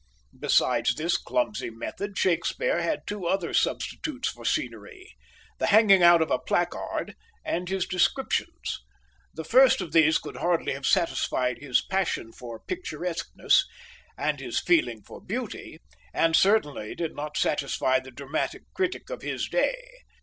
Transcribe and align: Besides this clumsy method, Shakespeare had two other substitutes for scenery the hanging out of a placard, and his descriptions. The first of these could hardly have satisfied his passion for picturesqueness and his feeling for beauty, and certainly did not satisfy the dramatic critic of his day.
Besides 0.39 0.95
this 0.95 1.15
clumsy 1.15 1.69
method, 1.69 2.17
Shakespeare 2.17 2.81
had 2.81 3.05
two 3.05 3.27
other 3.27 3.53
substitutes 3.53 4.27
for 4.29 4.43
scenery 4.43 5.15
the 5.59 5.67
hanging 5.67 6.01
out 6.01 6.23
of 6.23 6.31
a 6.31 6.39
placard, 6.39 7.13
and 7.45 7.69
his 7.69 7.85
descriptions. 7.85 8.79
The 9.35 9.43
first 9.43 9.79
of 9.79 9.91
these 9.91 10.17
could 10.17 10.37
hardly 10.37 10.73
have 10.73 10.87
satisfied 10.87 11.59
his 11.59 11.83
passion 11.85 12.31
for 12.31 12.59
picturesqueness 12.61 13.63
and 14.17 14.39
his 14.39 14.59
feeling 14.59 15.03
for 15.03 15.21
beauty, 15.21 15.77
and 16.15 16.35
certainly 16.35 16.95
did 16.95 17.15
not 17.15 17.37
satisfy 17.37 17.99
the 17.99 18.09
dramatic 18.09 18.63
critic 18.73 19.11
of 19.11 19.21
his 19.21 19.47
day. 19.47 19.87